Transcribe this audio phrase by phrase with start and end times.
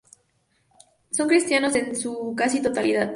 [1.11, 3.09] Son cristianos en su casi totalidad.